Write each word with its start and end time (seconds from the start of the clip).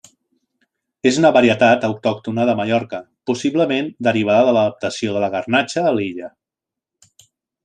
És 1.09 1.17
una 1.23 1.29
varietat 1.35 1.85
autòctona 1.89 2.47
de 2.51 2.55
Mallorca, 2.61 3.01
possiblement 3.31 3.93
derivada 4.09 4.49
de 4.49 4.57
l'adaptació 4.59 5.15
de 5.19 5.23
la 5.27 5.31
garnatxa 5.39 5.89
a 5.93 5.97
l'illa. 6.01 6.33